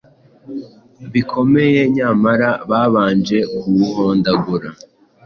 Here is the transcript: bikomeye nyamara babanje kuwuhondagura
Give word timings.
bikomeye 1.13 1.81
nyamara 1.97 2.49
babanje 2.69 3.37
kuwuhondagura 3.57 4.69